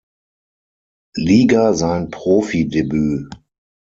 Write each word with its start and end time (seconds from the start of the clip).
Liga 1.15 1.75
sein 1.75 2.09
Profidebüt. 2.09 3.29